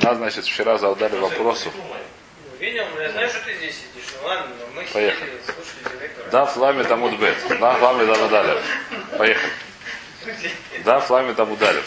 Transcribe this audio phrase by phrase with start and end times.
[0.00, 1.70] У нас, значит, вчера задали вопросу.
[2.58, 4.08] Видел, я знаю, что ты здесь сидишь.
[4.20, 5.26] Ну ладно, но мы Поехали.
[5.26, 6.30] сидели, слушали директора.
[6.30, 7.36] Да, фламе там удбет.
[7.60, 8.62] Да, фламе там удалев.
[9.18, 9.52] Поехали.
[10.84, 11.84] Да, фламе там удалев.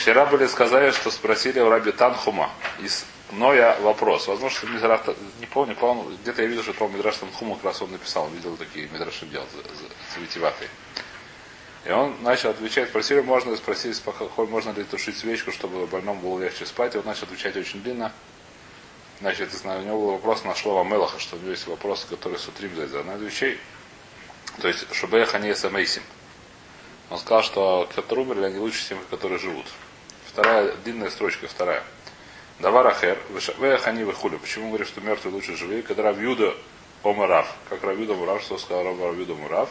[0.00, 2.50] Вчера были сказали, что спросили у Раби Танхума
[2.80, 4.28] из Ноя вопрос.
[4.28, 5.00] Возможно, что Мидраш,
[5.40, 8.56] не помню, по где-то я видел, что по Мидраш Танхума как раз он написал, видел
[8.56, 9.46] такие Мидраши делал,
[10.14, 10.68] цветеватые.
[11.84, 14.00] И он начал отвечать, спросили, можно ли спросить,
[14.36, 16.94] можно ли тушить свечку, чтобы больному было легче спать.
[16.94, 18.12] И он начал отвечать очень длинно.
[19.20, 22.74] Значит, у него был вопрос на Шлова Мелаха, что у него есть вопросы, которые сутрим
[22.74, 23.58] за одна вещей.
[24.60, 26.02] То есть, Шубеха не самейсим.
[27.10, 29.66] Он сказал, что умерли, они лучше тем, которые живут.
[30.26, 31.82] Вторая, длинная строчка, вторая.
[32.60, 33.18] Давар ахер,
[33.58, 34.36] вех они выхули.
[34.36, 35.82] Почему говорят, что мертвые лучше живые?
[35.82, 36.54] Когда Равьюда
[37.02, 39.68] омарав, как Равьюда Мурав, что сказал Равьюда Мурав,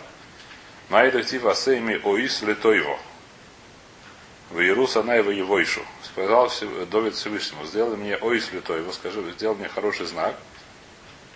[0.90, 2.98] Майдактив асейми оис летойво.
[4.50, 5.82] В Иерус она его евойшу.
[6.04, 6.52] Сказал
[6.92, 10.36] Довид Всевышнему, сделай мне оис летойво, скажи, сделай мне хороший знак.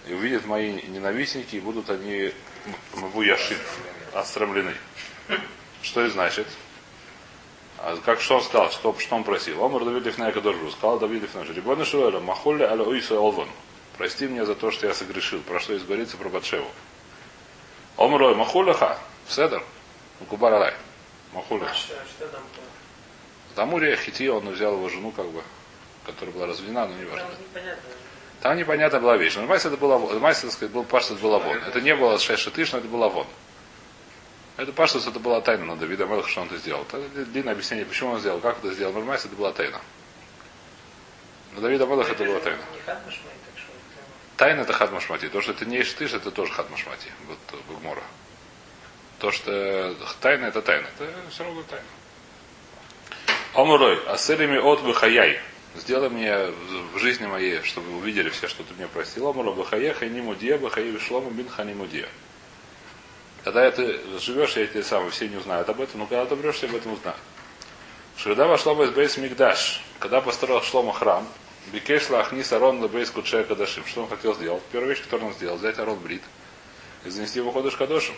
[0.08, 2.32] И увидят мои ненавистники, и будут они
[2.94, 3.58] мбу яшит,
[4.14, 4.74] отстремлены.
[5.82, 6.48] Что это значит?
[7.80, 9.64] А как что он сказал, что, что он просил?
[9.64, 13.50] Омар Давид Лифнай Кадожбу, сказал Давид Лифнай, Рибона Шуэля, Махолли аля Уиса Олван.
[13.98, 15.42] Прости меня за то, что я согрешил.
[15.42, 16.68] Про что есть говорится про Батшеву.
[17.98, 19.00] Омрой Махуляха,
[19.30, 19.64] Седер,
[20.30, 20.74] Кубар Алай.
[21.34, 21.66] Махуля.
[21.66, 22.66] А что, что там было?
[23.56, 25.44] Там Урия Хити, он взял его жену, как бы,
[26.06, 27.28] которая была разведена, но не важно.
[28.42, 29.00] Там непонятно.
[29.00, 29.36] Была вещь.
[29.36, 31.58] Но Майс это было, Майс, так сказать, был паштус был вон.
[31.58, 33.28] Это не было шесть шатыш, но это было вон.
[34.58, 36.84] Это паштус, это была тайна на Давида Мелаха, что он это сделал.
[36.84, 38.94] Это длинное объяснение, почему он сделал, как это сделал.
[38.94, 39.82] Но Майс это была тайна.
[41.54, 42.62] На Давида Мелаха это была тайна.
[44.38, 45.30] Тайна это хат машмати.
[45.30, 47.12] То, что это не штыш, это тоже хат машмати.
[47.28, 47.40] Вот
[47.80, 48.04] Гмора.
[49.20, 50.88] То, что тайна это тайна.
[51.00, 51.86] Это все равно тайна.
[53.54, 55.40] Омурой, асырими от выхаяй.
[55.76, 56.52] Сделай мне
[56.94, 59.28] в жизни моей, чтобы увидели все, что ты мне просил.
[59.28, 62.08] Омура бахае ханимудия, бахае вишлома бин ханимудия.
[63.44, 66.56] Когда ты живешь, я тебе сам, все не узнают об этом, но когда ты умрешь,
[66.56, 67.20] все об этом узнают.
[68.18, 69.82] Шрида вошла в Бейс Мигдаш.
[70.00, 71.28] Когда построил Шлома храм,
[71.68, 73.86] Бикешла Ахнис Арон Лабейс Кудшея Кадашим.
[73.86, 74.64] Что он хотел сделать?
[74.72, 76.24] Первая вещь, которую он сделал, взять Арон Брит
[77.06, 78.16] и занести его ходыш Кадошим.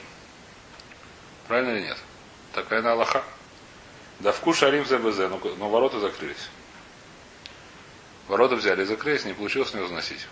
[1.50, 1.98] Правильно или нет?
[2.54, 3.24] Такая на Аллаха.
[4.20, 6.48] Да вкус Арим ЗБЗ, но, но ворота закрылись.
[8.28, 10.28] Ворота взяли и закрылись, не получилось не возносить.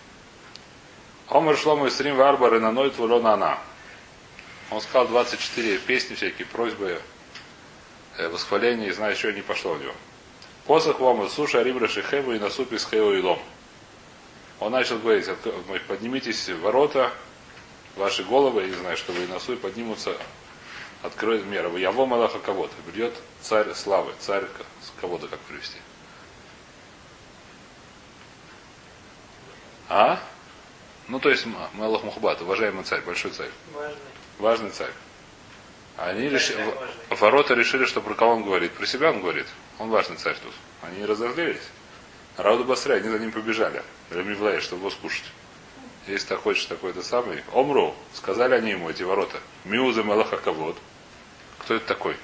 [1.27, 3.57] Омар Шлома и Стрим Варбар и Наной Твулона Она.
[4.69, 7.01] Он сказал 24 песни всякие, просьбы,
[8.17, 9.95] э, восхваления, и знаю, еще не пошло у него.
[10.67, 13.41] Посох вам из суши Арибра Шихеву и насупи с Хео и Лом.
[14.59, 17.11] Он начал говорить, «От- поднимитесь ворота,
[17.95, 20.15] ваши головы, я не знаю, что вы и носу, и поднимутся,
[21.03, 21.69] откроет мера.
[21.69, 22.73] Вы яво Малаха кого-то.
[22.89, 24.45] Придет царь славы, царь
[24.99, 25.77] кого-то как привести.
[29.89, 30.19] А?
[31.07, 33.97] Ну, то есть Малах Мухбат, уважаемый царь, большой царь, Важный.
[34.39, 34.91] важный царь.
[35.95, 36.55] Они важный.
[37.09, 38.73] ворота решили, что про кого он говорит.
[38.73, 39.47] Про себя он говорит.
[39.79, 40.53] Он важный царь тут.
[40.81, 41.61] Они разозлились.
[42.35, 43.81] Рауду Басре, они за ним побежали.
[44.11, 45.23] Ремивлей, чтобы его скушать.
[46.07, 47.43] Если ты хочешь такой-то самый.
[47.53, 49.39] Омру, сказали они ему, эти ворота.
[49.65, 50.77] Миуза Малаха Кавод.
[51.59, 52.15] Кто это такой?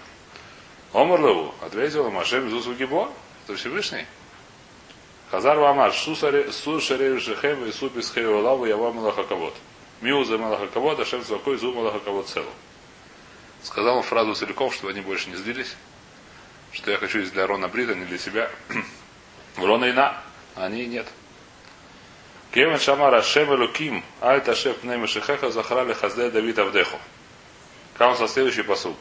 [0.93, 3.11] Омрлеву, ответил им, Ашем Зусу Гибо,
[3.43, 4.05] это Всевышний.
[5.31, 9.55] Хазар Вамаш, Сушаре Шехем и Супис Хеолаву Ява Малаха Кавод.
[10.01, 12.49] Миуза Малаха Кавод, Ашем Зукой Зу Малаха Кавод Целу.
[13.63, 15.75] Сказал им фразу целиком, чтобы они больше не злились,
[16.71, 18.49] что я хочу из для Рона Брита, не для себя.
[19.57, 20.21] Рона и на,
[20.55, 21.07] а они нет.
[22.53, 26.99] Кевен Шамара Шем Элуким, Аль Ташев Пней Шехеха, Захрали Хазде Давид Авдеху.
[27.97, 28.95] Кам со следующий посуд.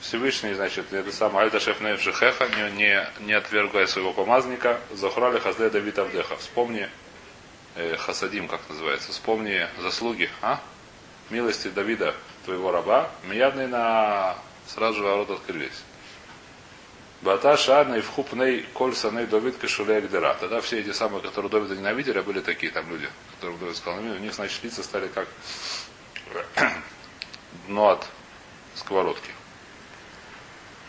[0.00, 5.38] Всевышний, значит, это самое Аль Ташев Пней Шехеха, не, не, не отвергая своего помазника, Захрали
[5.38, 6.34] Хазде Давид Авдеха.
[6.36, 6.88] Вспомни
[7.76, 10.60] э, Хасадим, как называется, вспомни заслуги, а?
[11.28, 12.14] Милости Давида,
[12.46, 14.34] твоего раба, миядный на
[14.66, 15.82] сразу же ворота открылись.
[17.22, 20.34] Бата Шана и вхупней коль саней Давид кашулей гдера.
[20.40, 24.00] Тогда все эти самые, которые Давида ненавидели, а были такие там люди, которым Давид сказал,
[24.00, 25.28] «Ну, у них, значит, лица стали как
[27.66, 28.06] дно от
[28.74, 29.30] сковородки.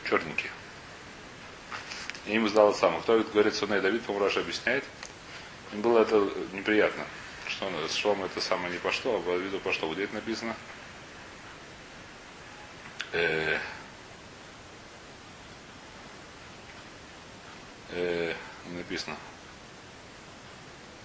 [0.10, 0.51] Черненькие.
[2.28, 3.01] И им сдал самое.
[3.01, 4.86] Кто говорит Суней Давид, по объясняет,
[5.74, 6.16] им было это
[6.54, 7.06] неприятно.
[7.48, 9.92] Что с Шлома это самое не пошло, а виду пошло.
[9.94, 10.56] Где это написано?
[13.12, 13.60] Э, э,
[17.94, 19.16] не написано.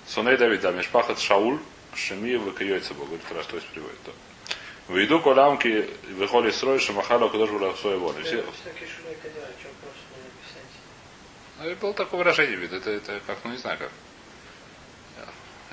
[0.06, 1.58] Суней Давид, да, Мешпахат Шауль,
[1.94, 3.08] Шеми выкается Бог.
[3.08, 4.00] Говорит, раз, то есть приводит.
[4.04, 4.12] то.
[4.88, 8.22] Выйду коламки, выходит строй, Шамахала, куда же было свое воля.
[8.22, 8.54] Все, написать?
[11.58, 12.72] Ну, и было такое выражение, вид.
[12.72, 13.90] Это, это как, ну не знаю как.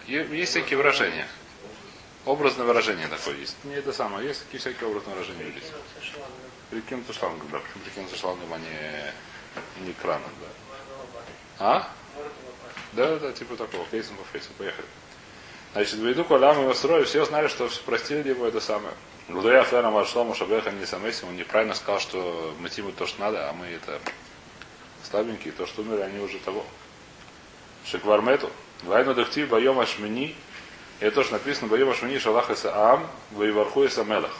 [0.07, 1.27] Есть такие выражения.
[2.25, 3.55] Образное выражение такое есть.
[3.65, 4.27] Не это самое.
[4.27, 5.67] Есть такие всякие образные выражения видите.
[6.69, 7.61] Прикинуться шлангом, да.
[7.83, 10.62] Прикинуться шлангом, а не, не краном, да.
[11.59, 11.87] А?
[12.93, 13.85] Да, да, типа такого.
[13.85, 14.49] Фейсом по фейсу.
[14.57, 14.87] Поехали.
[15.73, 18.93] Значит, в виду Колям и Вастрой все знали, что простили его это самое.
[19.29, 23.49] Лудуя Флера Маршлому Шабеха не самесим, он неправильно сказал, что мы тиму то, что надо,
[23.49, 23.99] а мы это
[25.09, 26.65] слабенькие, то, что умерли, они уже того.
[27.85, 28.51] Шеквармету.
[28.83, 30.35] Вайну дактив байом ашмини.
[30.99, 34.35] Это тоже написано байом ашмини шалах и саам, вайварху и самелах.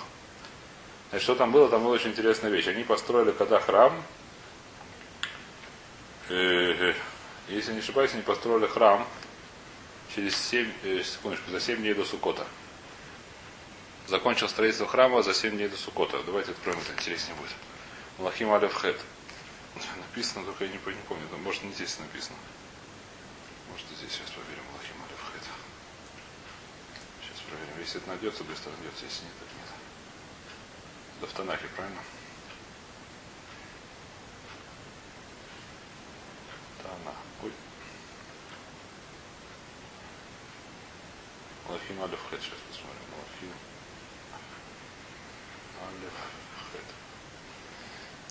[1.10, 1.70] Значит, что там было?
[1.70, 2.68] Там была очень интересная вещь.
[2.68, 3.94] Они построили когда храм,
[6.34, 9.08] если не ошибаюсь, они построили храм
[10.16, 12.48] через 7, э, секундочку, за 7 дней до Сукота.
[14.08, 16.22] Закончил строительство храма за 7 дней до Сукота.
[16.24, 17.52] Давайте откроем, это интереснее будет.
[18.18, 19.00] Млахим Алев Хет.
[19.98, 21.28] Написано, только я не, помню.
[21.30, 22.38] Там, может, не здесь написано.
[23.72, 24.64] Может, здесь сейчас проверим.
[24.72, 25.48] Млахим Алев Хет.
[27.22, 27.80] Сейчас проверим.
[27.80, 29.06] Если это найдется, быстро найдется.
[29.06, 29.70] Если нет, так нет.
[31.22, 32.02] Да в Танахе, правильно?
[36.84, 37.16] страна.
[37.44, 37.52] Ой.
[41.68, 43.02] Малафим Алиф Хэт, сейчас посмотрим.
[43.12, 43.54] Малафим
[45.88, 46.14] Алиф
[46.72, 46.88] Хэт.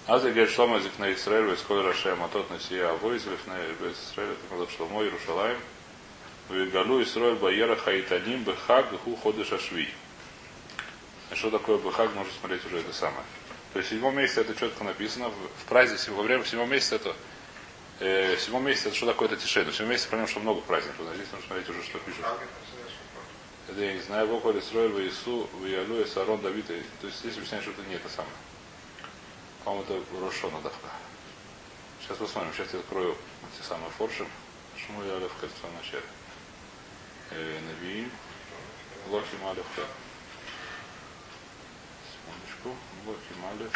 [0.07, 3.59] Аз Игер Шлома Зик на Исраэль, Висколь Рашая Матот на Сия Авой, Зиф на
[3.91, 5.59] Исраэль, Тимазак Шломо, Иерушалаем,
[6.51, 9.89] Вигалу Исраэль Байера Хайтаним Бехаг Гу Ходыш Ашви.
[11.31, 13.25] А что такое Бехаг, можно смотреть уже это самое.
[13.73, 15.31] То есть в седьмом месяце это четко написано.
[15.31, 17.17] В праздник, во время седьмого месяца это
[18.03, 19.71] э, в седьмом месяце это что такое это тишина.
[19.71, 21.07] В седьмом месяце понятно, что много праздников.
[21.15, 22.25] Здесь нужно смотреть уже, что пишут.
[23.69, 26.67] Это я не знаю, Бог Исроэль, Иису, Виалу, Сарон, Давид.
[26.67, 28.35] То есть здесь объясняют, что это не это самое.
[29.65, 30.89] По-моему, это Рошона давка.
[32.01, 32.53] Сейчас посмотрим.
[32.53, 33.17] Сейчас я открою
[33.57, 34.27] те самые форши.
[34.77, 36.03] Шму я Алев в самом начале.
[37.31, 38.09] Э, Нави.
[39.09, 39.67] Лохи Малев
[42.11, 42.77] Секундочку.
[43.07, 43.73] Лохи Малев.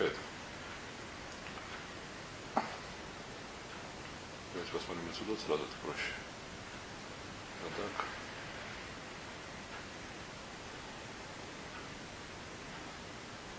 [0.00, 0.16] Хет.
[4.54, 6.14] Давайте посмотрим отсюда, сразу это проще.
[7.62, 8.06] Вот так.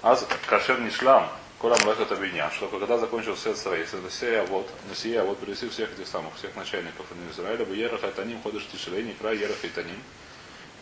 [0.00, 0.90] Аз кашер не
[1.60, 1.76] шлам.
[1.76, 6.08] Кола млехат обвиня, что когда закончился свет строительства, Насия вот, Насия вот привести всех этих
[6.08, 10.02] самых, всех начальников Израиля, бы Ерах Айтаним ходишь тишелей, не край Ерах Айтаним.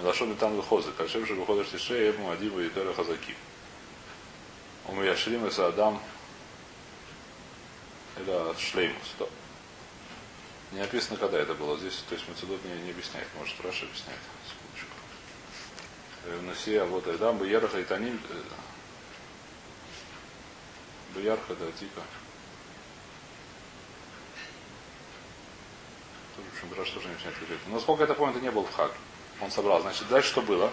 [0.00, 3.34] Лашон там выходит, кашем же выходишь тишей, ему Адива и Тора Хазаки.
[4.86, 6.00] Уму Яшрим и Саадам
[8.16, 9.02] или Шлеймус.
[9.16, 9.30] Стоп.
[10.72, 11.76] Не написано, когда это было.
[11.78, 13.26] Здесь, то есть Мецедот не, не объясняет.
[13.38, 14.20] Может, Раша объясняет.
[14.46, 14.96] Секундочку.
[16.26, 18.20] Э, Насия вот Айдам, бы Ерах Айтаним,
[21.18, 22.00] Буярха, да, типа.
[26.36, 27.58] Тут, в общем, Драш тоже не как это.
[27.66, 28.92] Но насколько я помню, это не был в Хаг.
[29.40, 29.80] Он собрал.
[29.82, 30.70] Значит, дальше что было?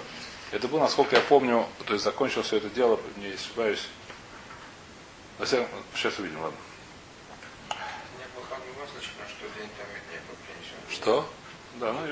[0.51, 3.87] Это было, насколько я помню, то есть закончил все это дело, не ошибаюсь.
[5.39, 6.57] Сейчас увидим, ладно.
[10.89, 10.95] Что.
[10.95, 11.29] Что?
[11.79, 12.05] Да, ну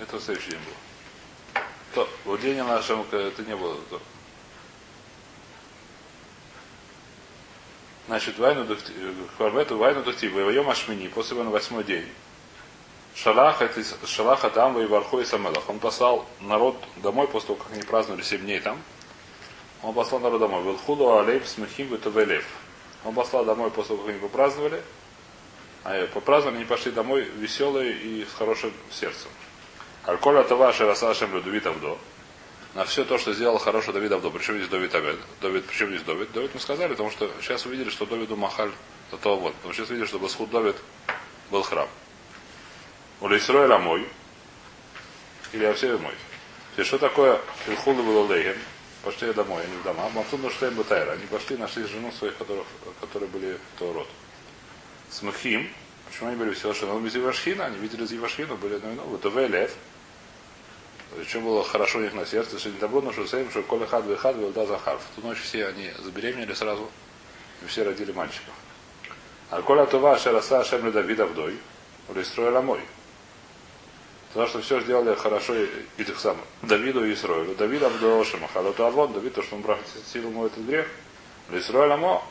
[0.00, 1.62] это в следующий день был.
[1.94, 3.76] То, в день нашем это не было.
[3.88, 4.02] То.
[8.06, 8.66] Значит, вайну
[9.36, 12.06] хвармету вайну духти, воевоем ашмини, после на восьмой день.
[13.14, 15.68] Шалах, это из- Шалах Адам и Варху и Самелах.
[15.70, 18.78] Он послал народ домой после того, как они праздновали 7 дней там.
[19.82, 20.62] Он послал народ домой.
[20.64, 22.44] Вилхуду алейв смехим витовелев.
[23.04, 24.82] Он послал домой после того, как они попраздновали.
[25.84, 29.30] А э, попраздновали, они пошли домой веселые и с хорошим сердцем.
[30.04, 31.96] Альколя това шерасашем Людовит Авдо.
[32.74, 34.30] На все то, что сделал хорошо Давид Авдо.
[34.30, 35.18] Причем здесь Давид Авед.
[35.40, 36.32] Давид, причем здесь Давид?
[36.32, 38.72] Давид мы сказали, потому что сейчас увидели, что Давиду Махаль
[39.22, 39.54] то вот.
[39.62, 40.76] Что сейчас видели, что Басхуд Давид
[41.50, 41.88] был храм.
[43.20, 44.08] У Исроэля мой.
[45.52, 46.14] Или Авсея мой.
[46.74, 48.58] То есть, что такое Илхулы был Лейхем?
[49.04, 50.08] Пошли домой, они в дома.
[50.10, 51.12] Мацуну Шлейм Батайра.
[51.12, 52.66] Они пошли, нашли жену своих, которых,
[53.00, 54.08] которые были Торот.
[55.10, 55.70] С Махим.
[56.10, 56.74] Почему они были веселые?
[56.74, 59.18] Что они из Ивашхина, они видели из Ивашхина, были одной новой.
[59.18, 59.72] ТВ Лев.
[61.28, 63.86] Что было хорошо у них на сердце, что не добро, но что сейм, что Коля
[63.86, 64.98] Хад Вехад Вилда Захар.
[64.98, 66.90] В ту ночь все они забеременели сразу,
[67.62, 68.52] и все родили мальчиков.
[69.50, 71.56] А Коля Това Шераса Шемле Давида Вдой,
[72.08, 72.80] Улистроила мой.
[74.28, 76.44] Потому что все сделали хорошо и- этих самых.
[76.62, 77.54] Давиду и Исроилу.
[77.54, 80.88] Давид Абдошем, Халату Авон, Давид, то, что он простил ему этот грех.
[81.52, 82.22] Исроил Амо.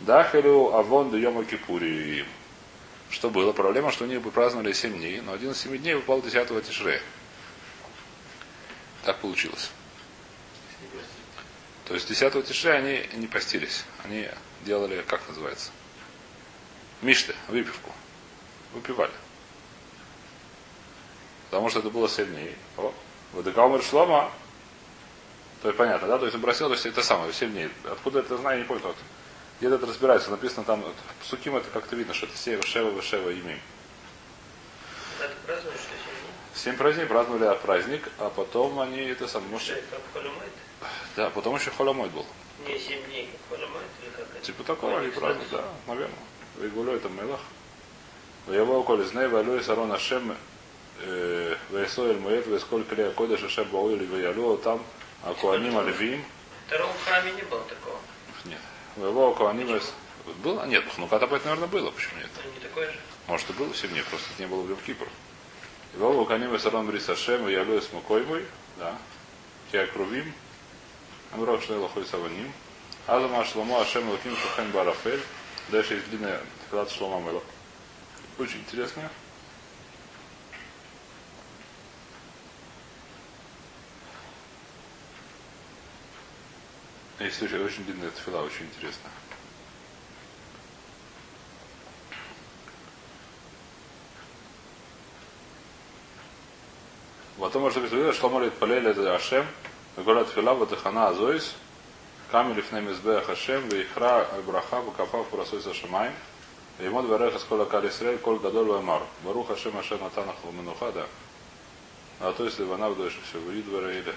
[0.00, 2.26] Дахелю Авон до Йома Кипури.
[3.08, 3.52] Что было?
[3.52, 7.00] Проблема, что они бы праздновали 7 дней, но один из 7 дней выпал 10 Тишрея.
[9.06, 9.70] Так получилось.
[11.84, 13.84] То есть 10 Тишрея они не постились.
[14.02, 14.28] Они
[14.64, 15.70] делали, как называется?
[17.02, 17.92] Мишты, выпивку.
[18.74, 19.12] Выпивали.
[21.48, 22.56] Потому что это было 7 дней.
[22.76, 22.92] О,
[23.32, 24.32] Водокаумер Шлома,
[25.62, 26.18] то есть понятно, да?
[26.18, 27.70] То есть бросил, то есть это самое, 7 дней.
[27.84, 28.82] Откуда это знаю, не понял.
[28.82, 28.96] Вот.
[29.60, 33.32] Где-то это разбирается, написано там, в Суким это как-то видно, что это Сева, Шева, Шева,
[33.32, 33.60] Имим.
[35.16, 35.75] Что сегодня?
[36.66, 39.40] Семь праздников праздновали праздник, а потом они это Что,
[39.88, 40.50] как холомайт?
[41.14, 42.26] да, потом еще холомой был.
[42.66, 44.44] Не, 7 дней, как холомайт, или как это?
[44.44, 46.18] Типа такого они праздник, да, наверное.
[46.56, 47.38] Вигулю это мелах.
[48.48, 50.36] Воевал коли знай, валю и сарон Ашем,
[51.70, 54.82] Вейсоэль Муэт, Вейсколь Крия Кодеш, Ашем Бауили, Веялю, там,
[55.22, 56.24] Акуаним Алевим.
[56.64, 58.00] В втором храме не было такого.
[58.44, 58.58] Нет.
[58.96, 59.92] Воевал Акуаним Вейс-
[60.42, 60.66] было?
[60.66, 62.30] Нет, ну когда наверное, было, почему нет?
[62.42, 62.98] А не такое же?
[63.28, 64.78] Может, и было в семье, просто не было в Йом
[65.96, 68.44] Вову Каним и Сарон Брис Ашем, и Ялю с Мукоймой,
[68.76, 68.98] да,
[69.70, 70.30] Кия Крувим,
[71.32, 72.52] Амрох Шнело Хой Саваним,
[73.06, 75.22] Азама Шломо Ашем Луким Шухен Барафель,
[75.70, 77.42] дальше есть длинная Тфилат Шлома Мэло.
[78.38, 79.10] Очень интересная.
[87.18, 89.10] Есть очень, очень длинная тфила, очень интересная.
[97.38, 99.46] Потом может быть увидеть, что молит полели это Ашем,
[99.96, 101.54] говорят фила ватахана азоис,
[102.30, 106.12] камель фне мизбех Хашем, вейхра браха вакафав пурасойса шамай,
[106.78, 111.06] ему двереха скола кали Исраэль, коль гадоль вамар, барух Ашем Ашем Натанах Ламенуха, да.
[112.20, 114.14] А то если вона в дольше все, вы дворе или.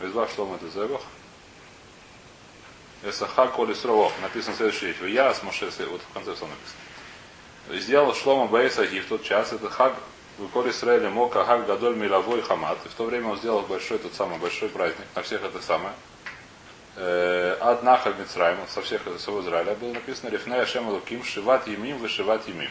[0.00, 1.02] Избав шлом это зебах.
[3.04, 4.10] Эсаха коли срово.
[4.22, 5.14] Написано следующая вещь.
[5.14, 7.80] Я с Моше, вот в конце слова написано.
[7.80, 9.94] Сделал Шлома Бейсаги в тот час, это хаг
[10.38, 12.78] Выколь Израиля Мока Хаг Гадоль Миловой Хамат.
[12.86, 15.94] И в то время он сделал большой, тот самый большой праздник, на всех это самое.
[17.60, 21.98] Ад Нахаль Мицраим, со всех из всего Израиля было написано Рифная Шема Луким Шиват Емим
[21.98, 22.70] Вышиват Емим.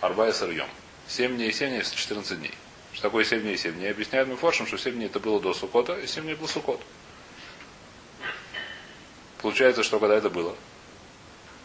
[0.00, 0.66] Арба и Сарьем.
[1.06, 2.54] 7 дней и 7 дней, 14 дней.
[2.92, 3.90] Что такое 7 дней и 7 дней?
[3.90, 6.80] Объясняют мы форшем, что 7 дней это было до Сукота, и 7 дней был Сукот.
[9.40, 10.54] Получается, что когда это было?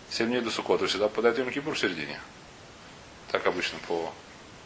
[0.10, 2.20] 7 дней до Сукота всегда попадает Йом Кипур в середине.
[3.32, 4.12] Так обычно по...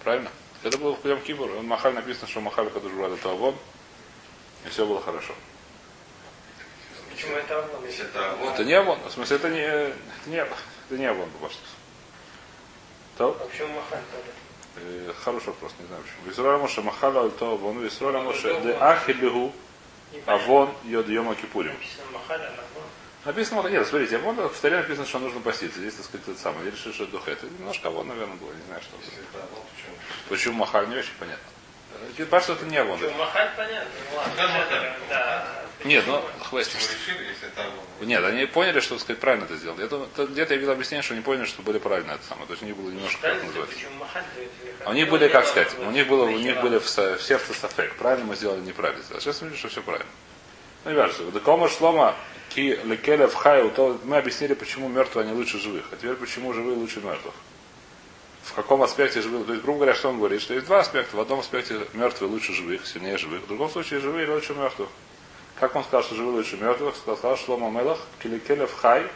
[0.04, 0.30] Правильно?
[0.64, 1.52] Это было в Йом Кипур.
[1.52, 3.56] Он Махаль написано, что Махаль Кадушбрад это Авон.
[4.66, 5.34] И все было хорошо.
[7.12, 7.86] Почему это Авон?
[7.86, 8.98] Если это вот, Это не Авон.
[9.08, 9.96] В смысле, это не, это
[10.28, 10.56] не, это
[10.92, 11.50] не Авон по
[13.18, 13.38] То?
[13.40, 14.32] А почему Махан тогда?
[14.76, 16.30] Э, Хороший вопрос, не знаю почему.
[16.30, 19.54] Висроля Моше Махаля Альто Авон, Висроля Моше Де Ахилигу
[20.12, 20.34] Непонятно.
[20.34, 21.74] Авон Йод Йома Кипурим.
[21.74, 22.88] Написано Махаля, Авон.
[23.26, 25.80] Написано, нет, смотрите, Авон, в Таре написано, что нужно поститься.
[25.80, 26.66] Здесь, так сказать, это самое.
[26.66, 27.38] Я решил, что это Духет.
[27.38, 29.96] Это немножко Авон, наверное, было, не знаю, что вот, почему?
[30.28, 31.46] Почему Махаль, не очень понятно.
[32.18, 33.00] Э, Потому что это не Авон.
[33.00, 33.90] Почему Махаль, понятно.
[34.12, 34.96] Ну ладно.
[35.10, 35.48] Да.
[35.86, 36.32] Нет, ну, вот?
[38.02, 39.86] Нет, они поняли, что, так сказать, правильно это сделали.
[39.86, 42.48] Это, где-то я видел объяснение, что они поняли, что были правильно это самое.
[42.48, 43.76] То есть у них было немножко, как называется.
[44.86, 47.54] У них Ну, были, как было сказать, у них было, у них были в, сердце
[47.54, 47.96] сафек.
[47.96, 49.04] Правильно мы сделали, неправильно.
[49.12, 50.10] А сейчас видим, что все правильно.
[50.86, 51.32] Ну, не важно.
[51.32, 52.16] Декома шлома
[52.50, 55.86] ки лекеля в хаю, то мы объяснили, почему мертвые они лучше живых.
[55.92, 57.34] А теперь почему живые лучше мертвых.
[58.44, 59.46] В каком аспекте живые?
[59.46, 60.42] То есть, грубо говоря, что он говорит?
[60.42, 61.16] Что есть два аспекта.
[61.16, 63.44] В одном аспекте мертвые лучше живых, сильнее живых.
[63.44, 64.90] В другом случае живые лучше мертвых.
[65.60, 66.96] Как он сказал, что живые лучше мертвых?
[66.98, 69.08] Сказал Шлома Мелах, килекеля в хай,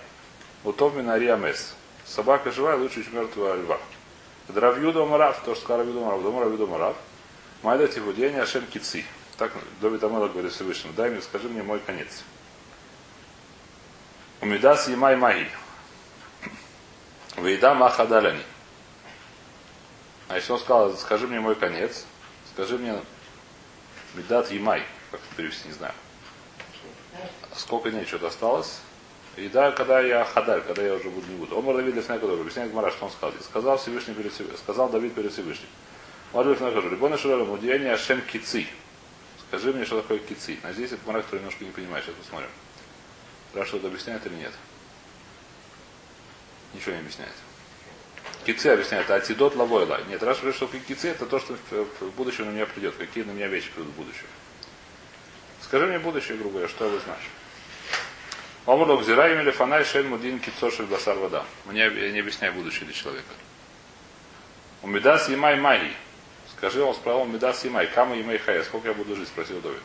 [0.63, 1.75] утов минари амес.
[2.05, 3.79] Собака живая лучше, чем мертвого льва.
[4.47, 6.95] Дравьюда Марав, то, что сказал Равьюда Марав, дома Равьюда Марав.
[7.63, 9.03] Майда Тивудения Ашем Кици.
[9.37, 9.51] Так
[9.81, 12.23] Давид Амелах говорит Всевышнему, дай мне, скажи мне мой конец.
[14.41, 15.49] Умидас Ямай Маги.
[17.37, 18.41] Вейда Махадалани.
[20.27, 22.05] А если он сказал, скажи мне мой конец,
[22.53, 22.99] скажи мне
[24.15, 25.93] Медат Ямай, как это перевести, не знаю.
[27.55, 28.79] Сколько дней что-то осталось.
[29.35, 31.55] И да, когда я хадаль, когда я уже буду не буду.
[31.55, 33.31] Он Давид Лефней который объясняет Гмара, что он сказал.
[33.33, 33.45] здесь.
[33.45, 35.67] Сказал Всевышний перед Всевышним, сказал Давид перед Всевышним.
[36.33, 36.89] Быть, нахожу.
[36.89, 38.67] Рибона Шуралю, мудиение Ашем Кици.
[39.47, 40.59] Скажи мне, что такое кици.
[40.63, 42.03] А здесь это Гмара, который немножко не понимает.
[42.05, 42.49] Сейчас посмотрим.
[43.51, 44.53] Спрашивают, объясняет или нет.
[46.73, 47.33] Ничего не объясняет.
[48.45, 50.01] Кици объясняет, а атидот лавойла.
[50.09, 52.95] Нет, Раша говорит, что кици это то, что в будущем на меня придет.
[52.95, 54.27] Какие на меня вещи придут в будущем.
[55.61, 57.29] Скажи мне будущее, грубо говоря, что вы знаешь.
[58.65, 61.45] Омрлок зираем или фанай шель мудин кицошель басар вода.
[61.65, 63.33] Мне не объясняю будущее для человека.
[64.81, 65.91] Умидас емай маги.
[66.57, 68.63] Скажи, он спросил, Умидас емай, кама емай хая.
[68.63, 69.81] Сколько я буду жить, спросил Давид.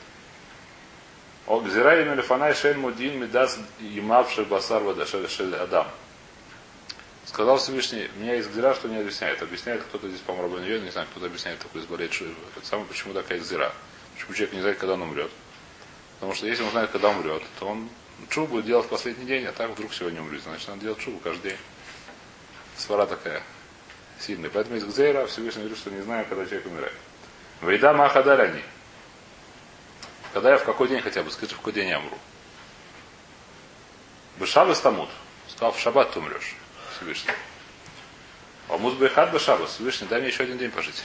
[1.46, 5.86] О гзирай мелефанай шен мудин медас имавший басар шель адам.
[7.26, 9.42] Сказал Всевышний, у меня есть гзира, что не объясняет.
[9.42, 12.26] Объясняет кто-то здесь, по-моему, Рабан не знаю, кто-то объясняет такой изболеть, что
[12.62, 13.72] самое, почему такая гзира.
[14.14, 15.30] Почему человек не знает, когда он умрет.
[16.14, 17.88] Потому что если он знает, когда умрет, то он
[18.30, 20.42] чубу будет делать в последний день, а так вдруг сегодня умрет.
[20.42, 21.58] Значит, надо делать чубу каждый день.
[22.76, 23.42] Свара такая
[24.22, 24.50] сильная.
[24.50, 26.94] Поэтому из Гзейра Всевышний говорит, что не знаю, когда человек умирает.
[27.60, 28.62] Вейда Махадаляни.
[30.32, 32.18] Когда я в какой день хотя бы, скажи, в какой день я умру.
[34.38, 35.10] Бешабас тамут.
[35.48, 36.54] Сказал, в шаббат ты умрешь.
[36.96, 37.32] Всевышний.
[38.68, 39.74] А музбайхат бешабас.
[39.74, 41.02] Всевышний, дай мне еще один день пожить.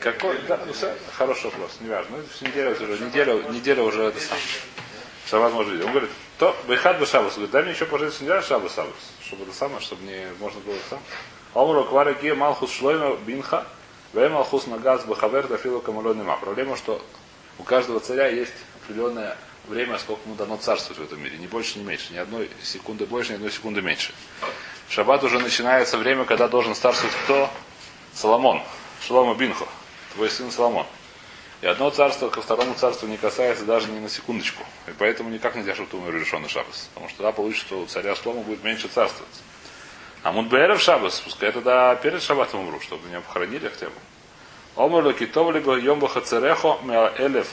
[0.00, 0.38] Какой?
[0.46, 0.72] Да, ну,
[1.16, 2.18] хороший вопрос, не важно.
[2.18, 4.38] Ну, неделя уже, неделя, неделя уже это сам.
[5.28, 5.84] Шаббат может жить.
[5.84, 7.34] Он говорит, то Бейхат Бешабас.
[7.34, 8.94] Говорит, дай мне еще пожить неделю Шаббас Шаббас.
[9.24, 11.00] Чтобы это самое, чтобы не можно было сам.
[11.54, 13.66] Омру Квара Ге Малхус Шлойма Бинха.
[14.12, 16.36] Вей Малхус Нагаз Бахавер Дафилу Камалонима.
[16.36, 17.02] Проблема, что
[17.58, 21.38] у каждого царя есть определенное время, сколько ему дано царствовать в этом мире.
[21.38, 22.12] Ни больше, ни меньше.
[22.12, 24.14] Ни одной секунды больше, ни одной секунды меньше.
[24.88, 27.50] В шаббат уже начинается время, когда должен царствовать кто?
[28.14, 28.62] Соломон.
[29.04, 29.66] Шлома Бинхо.
[30.14, 30.86] Твой сын Соломон.
[31.62, 34.62] И одно царство ко второму царству не касается даже ни на секундочку.
[34.86, 36.90] И поэтому никак нельзя, чтобы ты умер решенный шабас.
[36.92, 39.32] Потому что тогда получится, что у царя Шлома будет меньше царствовать.
[40.22, 43.92] А Мудбееров шабас, пускай тогда перед шабатом умру, чтобы меня похоронили хотя бы.
[44.76, 47.48] Омрло китов либо йомбаха царехо меа элев.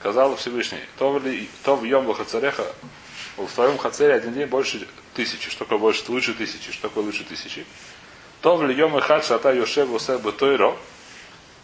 [0.00, 0.80] Сказал Всевышний.
[0.98, 2.64] Тов йомбаха цареха
[3.36, 5.50] в твоем хацере один день больше тысячи.
[5.50, 6.02] Что такое больше?
[6.08, 6.72] Лучше тысячи.
[6.72, 7.66] Что такое лучше тысячи?
[8.40, 10.76] Тов ли йом и хат шата йошев усеб тойро.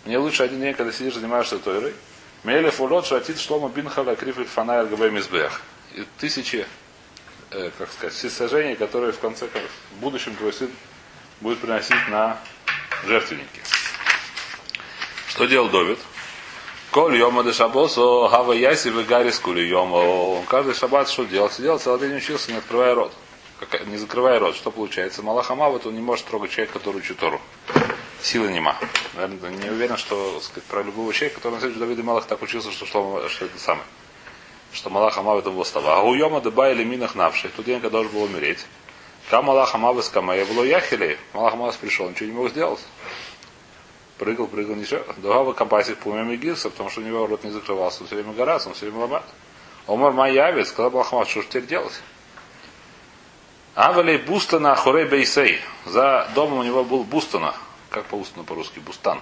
[0.05, 1.95] Мне лучше один день, когда сидишь, занимаешься Тойрой.
[2.43, 5.63] Мелев улот шатит шлома бинхала крифит фанай альгабе мизбех.
[5.95, 6.67] И тысячи,
[7.51, 10.71] э, как сказать, всесожжений, которые в конце, в будущем твой сын
[11.41, 12.39] будет приносить на
[13.07, 13.61] жертвенники.
[15.29, 15.99] Что делал Довид?
[16.91, 20.45] Коль йома де шабосо, хава яси в гарис кули йома.
[20.47, 21.51] Каждый шаббат что делал?
[21.51, 23.13] Сидел, целый день учился, не открывая рот.
[23.87, 24.55] Не закрывая рот.
[24.55, 25.23] Что получается?
[25.23, 27.41] Малахама, вот он не может трогать человека, который учит Тору
[28.25, 28.77] силы нема.
[29.15, 32.41] Наверное, не уверен, что сказать, про любого человека, который на деле Давид и Малах так
[32.43, 33.87] учился, что, что, что это самое.
[34.73, 35.99] Что Малах Амав это был става.
[35.99, 38.67] А у Йома Деба или Минах Навший, тот день, когда должен был умереть.
[39.31, 41.19] Там Малах Амав из Камая было Яхилей.
[41.33, 42.81] Малах Амав пришел, ничего не мог сделать.
[44.19, 45.03] Прыгал, прыгал, ничего.
[45.19, 48.33] Дугава компасик по умем Гирса, потому что у него рот не закрывался, он все время
[48.33, 49.25] горас, он все время ломает.
[49.87, 51.93] Омар Майявец, сказал Малах Амав, что же теперь делать?
[53.75, 55.61] Авалей Бустана Хорей Бейсей.
[55.85, 57.55] За домом у него был Бустана,
[57.95, 58.81] как по устно по-русски?
[58.81, 59.21] Бустан.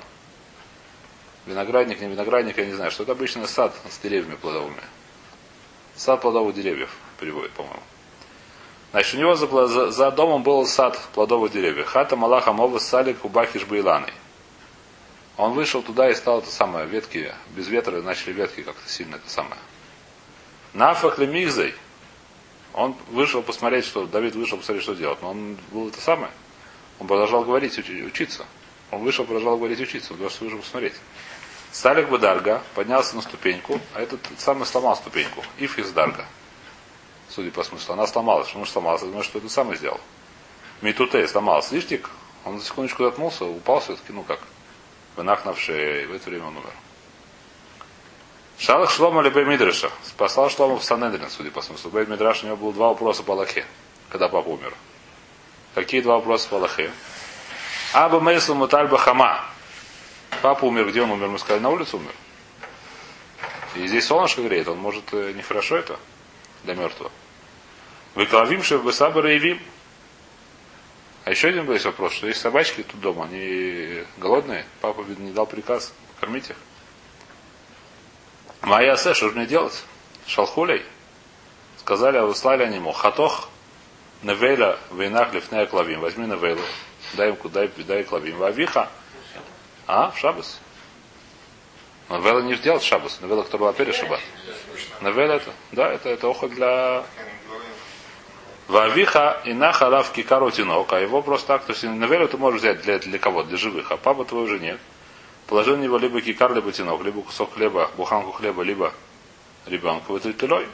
[1.45, 2.91] Виноградник, не виноградник, я не знаю.
[2.91, 4.83] Что это обычно сад с деревьями плодовыми.
[5.95, 7.83] Сад плодовых деревьев переводит, по-моему.
[8.93, 11.87] Значит, у него за, за, за домом был сад плодовых деревьев.
[11.87, 14.13] Хата Малаха Мова Салик Убахиш Байланой.
[15.37, 19.29] Он вышел туда и стал это самое, ветки, без ветра начали ветки как-то сильно это
[19.29, 19.61] самое.
[20.73, 21.75] Нафах Лемигзой.
[22.75, 25.21] Он вышел посмотреть, что Давид вышел посмотреть, что делать.
[25.21, 26.33] Но он был это самое.
[26.99, 28.47] Он продолжал говорить, учиться.
[28.93, 30.95] Он вышел, продолжал говорить учиться, он должен вышел посмотреть.
[31.73, 35.43] Сталик бы Дарга поднялся на ступеньку, а этот самый сломал ступеньку.
[35.59, 36.27] Иф Дарга.
[37.31, 37.95] Судя по смыслу.
[37.95, 38.49] Она сломалась.
[38.49, 39.01] Почему же сломалась?
[39.01, 39.99] Я думаю, что это самый сделал.
[40.83, 41.75] Митутей сломался.
[41.75, 42.11] Лиштик,
[42.45, 44.41] он за секундочку заткнулся, упал все-таки, ну как.
[45.17, 46.73] Вынах на шее, и в это время он умер.
[48.59, 49.91] Шалах Шлома Лебей Мидраша.
[50.05, 51.91] Спасал Шлома в Санедрин, судя по смыслу.
[51.91, 53.65] Бей Мидраш у него было два вопроса по Аллахе,
[54.11, 54.75] когда папа умер.
[55.75, 56.91] Какие два вопроса по Аллахе?
[57.93, 59.45] Аба Мейсл Мутальба Хама.
[60.41, 61.29] Папа умер, где он умер?
[61.29, 62.13] Мы сказали, на улице умер.
[63.75, 65.99] И здесь солнышко греет, он может э, нехорошо это
[66.65, 67.11] для мертвого.
[68.15, 69.61] Выклавим Шевбесаба Рейвим.
[71.25, 75.33] А еще один был вопрос, что есть собачки тут дома, они голодные, папа, видно, не
[75.33, 76.57] дал приказ кормить их.
[78.63, 79.85] Моя Се, что же мне делать?
[80.27, 80.83] Шалхулей.
[81.79, 82.93] Сказали, а выслали они ему.
[82.93, 83.49] Хатох
[84.23, 86.01] Невейла вейнах лифнея клавим.
[86.01, 86.63] Возьми Невейлу
[87.15, 88.37] дай им дай, дай клавим.
[88.39, 88.89] Вавиха.
[89.87, 90.61] А, в шабас.
[92.09, 93.21] Навела не делать шабас.
[93.21, 94.21] Навела, которая была перед шаббат.
[95.01, 97.05] Навела это, да, это, это охо для...
[98.69, 102.81] Вавиха и нахалав кикару тинок, а его просто так, то есть навелю ты можешь взять
[102.83, 103.43] для, для кого?
[103.43, 104.81] Для живых, а папа твой уже нет.
[105.47, 108.95] Положи на него либо кикар, либо тинок, либо кусок хлеба, буханку хлеба, либо
[109.67, 110.05] ребенка.
[110.09, 110.65] Вот это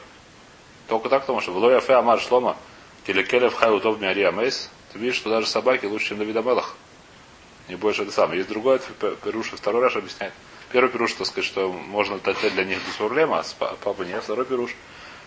[0.87, 2.55] Только так, потому что в лоя амар шлома,
[3.05, 6.75] келекелев хай утов миария мейс, ты видишь, что даже собаки лучше, чем Давида Мелах.
[7.67, 8.39] Не больше это самое.
[8.39, 8.79] Есть другой
[9.23, 10.33] Перуш, второй раз объясняет.
[10.71, 14.23] Первый Перуш, так сказать, что можно дать для них без проблем, а папа нет.
[14.23, 14.75] Второй Перуш,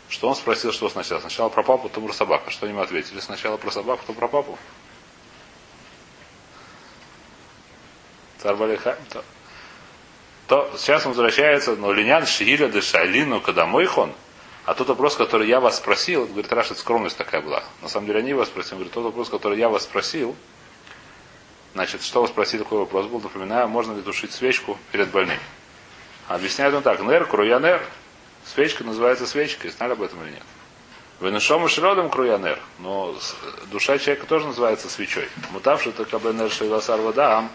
[0.09, 1.21] что он спросил, что сначала.
[1.21, 2.51] Сначала про папу, потом про собаку.
[2.51, 3.21] Что ему ответили?
[3.21, 4.59] Сначала про собаку, потом про папу.
[8.39, 8.99] Царь Балихайм.
[10.49, 14.13] То сейчас он возвращается, но линян де шайлину кадамойхон.
[14.65, 17.65] А тот вопрос, который я вас спросил, говорит, Раша, скромность такая была.
[17.81, 18.75] На самом деле они вас спросили.
[18.75, 20.37] Говорит, тот вопрос, который я вас спросил,
[21.75, 25.39] значит, что вы спросили, какой вопрос был, напоминаю, можно ли тушить свечку перед больным.
[26.29, 27.83] Объясняет он так, нер, круянер,
[28.45, 30.43] свечка называется свечкой, знали об этом или нет?
[31.21, 33.17] Венешому шродом круянер, но
[33.71, 35.29] душа человека тоже называется свечой.
[35.51, 37.51] Мутавши такабе нер шейласар вадам,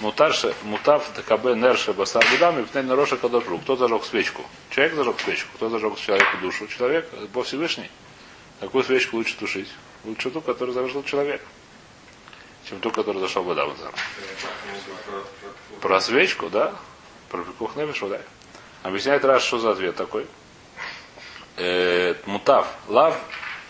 [0.00, 3.58] мутарше, мутав такабе нер шебасар вадам, и пнель нароша кадажу.
[3.58, 4.42] Кто зажег свечку?
[4.70, 5.48] Человек зажег свечку.
[5.56, 6.66] Кто зажег человеку душу?
[6.68, 7.90] Человек, по Всевышний.
[8.60, 9.68] Какую свечку лучше тушить?
[10.04, 11.42] Лучше ту, которую зажег человек,
[12.68, 13.66] чем ту, которую зашел вода.
[15.80, 16.74] Про свечку, да?
[17.28, 18.20] Про пикух да?
[18.82, 20.26] Объясняет раз, что за ответ такой
[21.58, 23.18] э, мутав, лав,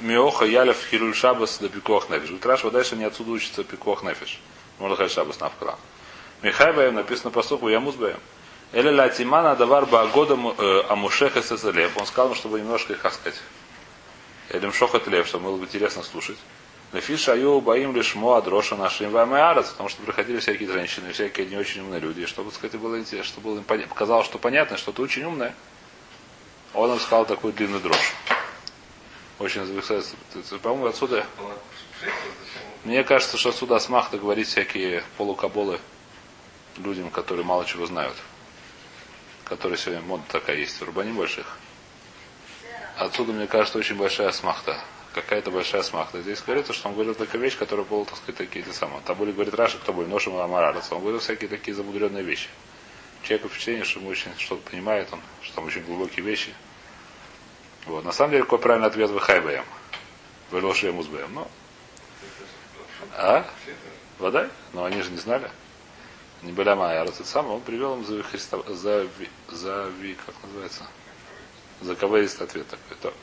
[0.01, 2.29] миоха, ялев, хилюль шабас, да пикох нефиш.
[2.29, 4.41] Говорит, Раш, дальше не отсюда учится пикох нефиш.
[4.79, 5.79] Можно сказать шабас навкала.
[6.43, 8.19] Михай баем написано по слуху, я музбаем.
[8.73, 10.35] Эля ла тимана давар ба года
[10.89, 11.97] амушеха сесалев.
[11.97, 13.41] Он сказал, чтобы немножко их сказать.
[14.51, 16.39] Элем шохат лев, чтобы было бы интересно слушать.
[16.93, 21.57] Лефиша аю боим лишь моа дроша нашим вамеарец, потому что приходили всякие женщины, всякие не
[21.57, 24.93] очень умные люди, чтобы, сказать, было интересно, чтобы было им понятно, показалось, что понятно, что
[24.93, 25.55] ты очень умная.
[26.73, 28.15] Он им сказал такую длинную дрожь.
[29.39, 30.07] Очень зависает.
[30.63, 31.27] По-моему, отсюда...
[32.85, 35.81] Мне кажется, что отсюда Асмахта говорит всякие полукаболы
[36.79, 38.15] людям, которые мало чего знают.
[39.45, 40.81] Которые сегодня мода такая есть.
[40.81, 41.57] В Рубане больших.
[42.97, 44.79] Отсюда, мне кажется, очень большая смахта.
[45.15, 46.21] Какая-то большая смахта.
[46.21, 49.01] Здесь говорится, что он говорил только вещь, которая была, так сказать, такие те самые.
[49.03, 50.91] Там были, говорит Раша, кто был ношем Амарарец.
[50.91, 52.49] Он говорил всякие такие замудренные вещи.
[53.23, 56.53] Человеку впечатление, что ему очень что-то понимает, он, что там очень глубокие вещи.
[57.87, 58.05] Вот.
[58.05, 59.65] На самом деле, какой правильный ответ вы хайбаем.
[60.51, 61.33] Вы лоши музбаем.
[61.35, 61.49] Ну.
[63.17, 63.45] А?
[64.19, 64.49] Вода?
[64.73, 65.51] Но они же не знали.
[66.43, 69.07] Не были моя раз сам, он привел им за Христа, за,
[69.49, 69.91] за,
[70.25, 70.87] как называется?
[71.81, 72.97] За кавеист ответ такой.
[73.01, 73.15] То.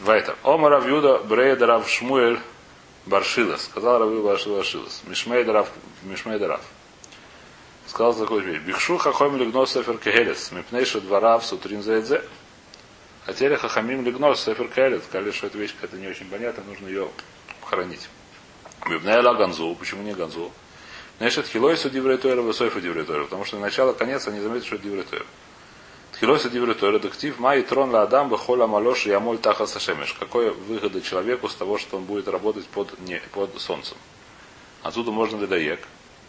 [0.00, 0.36] Вайтер.
[0.42, 2.38] Ома Равьюда Брейда Рав Шмуэль
[3.06, 3.64] Баршилас.
[3.64, 5.02] Сказал Равью Баршилас.
[5.06, 5.70] Мишмей Рав.
[6.02, 6.60] Мишмей Рав.
[7.86, 8.60] Сказал такой вещь.
[8.60, 10.52] Бихшу хахом лигнос сефер кегелес.
[10.52, 12.22] Мипнейша дворав сутрин заэдзе.
[13.24, 15.04] Хотели хахамим лигнос сефер кегелес.
[15.04, 17.08] Сказали, что эта вещь какая-то не очень понятна, нужно ее
[17.64, 18.08] хранить.
[18.86, 19.74] Мипнейла ганзу.
[19.74, 20.52] Почему не ганзу?
[21.18, 23.24] Значит, хилойсу диврейтойра, высойфу диврейтойра.
[23.24, 25.24] Потому что начало, конец, они заметят, что это диврейтойра.
[26.12, 30.12] Тхилойсу диврейтойра, дактив май трон ла адам бахола малош ямоль таха сашемеш.
[30.14, 33.96] Какой выгода человеку с того, что он будет работать под, не, под солнцем?
[34.82, 35.80] Отсюда можно додаек,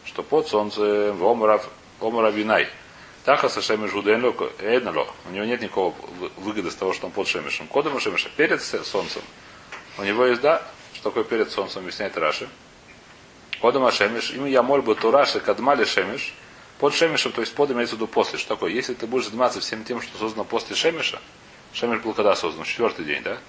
[0.06, 1.26] что под солнцем в
[2.02, 2.68] омара винай.
[3.26, 5.08] Таха сашемеш гуденло, эднало.
[5.28, 5.96] У него нет никакого
[6.38, 7.68] выгоды с того, что он под шемешем.
[7.68, 9.22] Кодом шемеша, перед солнцем.
[9.98, 10.62] У него есть, да,
[10.94, 12.48] что такое перед солнцем, объясняет Раши.
[13.66, 16.36] Кодом Шемиш, имя я моль бы Тураши Кадмали Шемиш,
[16.78, 18.38] под Шемишем, то есть под имеется в виду после.
[18.38, 18.70] Что такое?
[18.70, 21.20] Если ты будешь заниматься всем тем, что создано после Шемиша,
[21.74, 22.64] Шемиш был когда создан?
[22.64, 23.40] Четвертый день, да?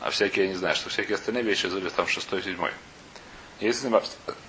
[0.00, 2.72] А всякие, я не знаю, что всякие остальные вещи были там шестой, седьмой.
[3.60, 3.88] Если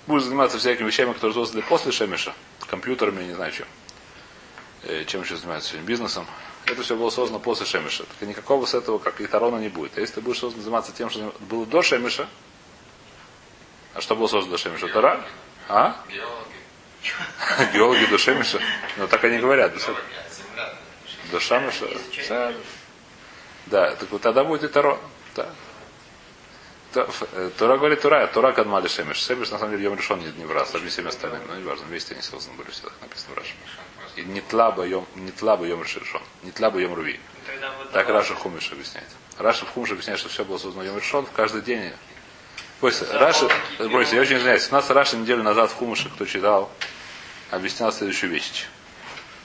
[0.08, 2.34] будешь заниматься всякими вещами, которые созданы после Шемиша,
[2.67, 3.67] компьютерами, не знаю чем,
[5.06, 6.25] чем еще занимаются сегодня, бизнесом,
[6.65, 8.06] это все было создано после Шемиша.
[8.06, 9.95] Так никакого с этого, как и Тарона, не будет.
[9.95, 12.28] А если ты будешь заниматься тем, что было до Шемиша,
[13.95, 14.88] а что было создано до Шемиша?
[14.89, 15.23] Тара?
[15.69, 15.95] А?
[16.10, 17.71] Геологи.
[17.73, 18.60] Геологи до Шемиша?
[18.97, 19.73] Ну так они говорят.
[21.31, 21.88] До Шамиша.
[23.67, 24.99] Да, так вот тогда будет и Таро.
[25.36, 25.49] Да.
[27.58, 29.17] Тора говорит Тура, Тура Кадмали Шемиш.
[29.17, 31.43] Шемиш на самом деле Йом решен не, не в раз, а всеми остальными.
[31.47, 33.53] Но не важно, вместе они созданы были все написано в Раши.
[34.15, 36.21] И не тлаба Йом, не тлаба Йом решен.
[36.43, 37.19] Не тлаба Йом Руви.
[37.91, 39.08] Так Раша Хумиш объясняет.
[39.38, 41.91] Раша в Хумиш объясняет, что все было создано Йом решен в каждый день.
[42.81, 44.69] Бойся, Раши, бойся, я очень извиняюсь.
[44.69, 46.69] У нас Раша неделю назад в Хумыше, кто читал,
[47.49, 48.65] объяснял следующую вещь.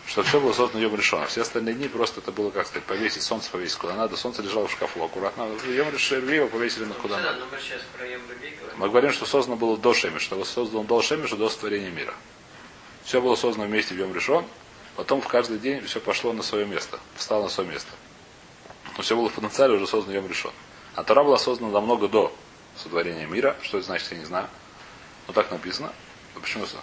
[0.07, 1.27] Что все было создано Йом решено.
[1.27, 4.17] Все остальные дни просто это было, как сказать, повесить солнце повесить куда надо.
[4.17, 5.47] Солнце лежало в шкафу аккуратно.
[5.69, 7.39] Йом решено его повесили на куда надо.
[8.77, 10.25] Мы говорим, что создано было до Шемиша.
[10.25, 12.13] Что создано до Шемиша, до сотворения мира.
[13.05, 14.45] Все было создано вместе в Йом решен.
[14.97, 16.99] Потом в каждый день все пошло на свое место.
[17.15, 17.93] Встало на свое место.
[18.97, 20.51] Но все было в потенциале уже создано Йом решен.
[20.97, 22.35] А Тора была создана намного до
[22.83, 23.57] сотворения мира.
[23.63, 24.49] Что это значит, я не знаю.
[25.27, 25.93] Но так написано.
[26.35, 26.77] А почему это?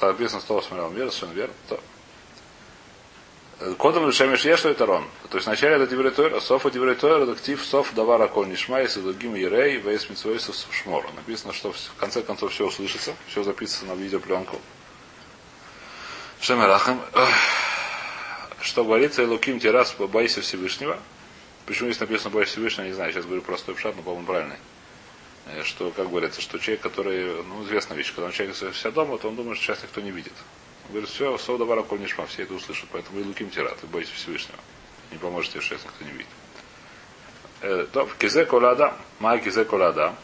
[0.00, 1.54] Написано 108 мира, совершенно верно.
[1.68, 1.80] То.
[3.78, 5.04] Кодом Шемеш Еш это Рон.
[5.30, 9.76] То есть вначале это Дивритойр, Софа Дивритойр, редактив Соф Давара Коль Нишмайс и другим Ерей,
[9.76, 11.06] Вейс Митсвейсов Шмор.
[11.14, 14.60] Написано, что в конце концов все услышится, все записано на видеопленку.
[16.40, 17.00] Шемерахам.
[18.60, 20.98] Что говорится, Луким Терас, бойся Всевышнего.
[21.66, 24.56] Почему здесь написано бойся Всевышнего, не знаю, сейчас говорю простой пшат, но, по-моему, правильный.
[25.46, 29.28] Э, Что, как говорится, что человек, который, ну, известная вещь, когда человек вся дома, то
[29.28, 30.34] он думает, что сейчас никто не видит.
[30.86, 33.86] Он говорит, все, сода вара коль нишма, все это услышат, поэтому и луким тира, ты
[33.86, 34.58] боишься Всевышнего.
[35.10, 36.32] Не поможете, что сейчас никто не видит.
[37.62, 40.14] Э, То, кизе коляда, май кизе коляда,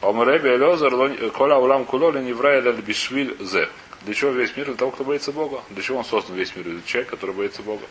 [0.00, 3.68] Омреби Элезер, коля улам кулоли не врая бишвиль зе.
[4.02, 4.66] Для чего весь мир?
[4.66, 5.62] Для того, кто боится Бога.
[5.70, 6.64] Для чего он создан весь мир?
[6.66, 7.84] Для человека, который боится Бога.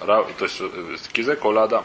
[0.00, 1.84] Ра- То есть, э, кизе коля адам.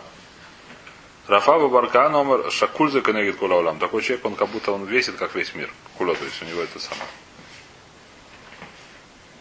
[1.27, 3.79] Рафаба Барка номер Шакульза Канегит Кула Улам.
[3.79, 5.71] Такой человек, он как будто он весит, как весь мир.
[5.97, 7.07] Кула, то есть у него это самое.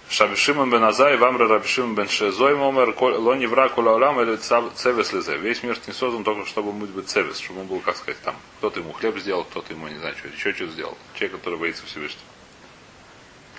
[0.09, 5.37] Шабишиман бен Азай, Вамра Рабишиман бен Шезой Момер, Лони Вра Кула Улам, или Цевес Лезе.
[5.39, 8.37] Весь мир не создан только, чтобы ему быть Цевес, чтобы он был, как сказать, там.
[8.59, 10.97] Кто-то ему хлеб сделал, кто-то ему, не знаю, что, еще что сделал.
[11.15, 12.23] Человек, который боится Всевышнего.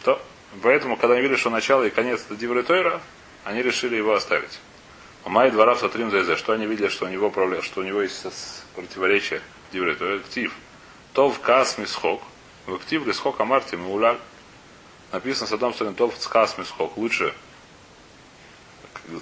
[0.03, 0.21] То,
[0.61, 3.01] поэтому, когда они видели, что начало и конец это Дивры Тойра,
[3.43, 4.59] они решили его оставить.
[5.23, 7.31] А Май двора в Сатрим ЗЗ, что они видели, что у него,
[7.61, 8.25] что у него есть
[8.75, 10.53] противоречие Дивры Тойра, актив.
[11.13, 12.21] Тов кас мисхок,
[12.65, 14.17] в актив лисхок амарти муляль.
[15.11, 17.33] Написано с одной стороны, тов скас мисхок, лучше